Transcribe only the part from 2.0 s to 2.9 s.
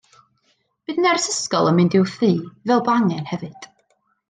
i'w thŷ, fel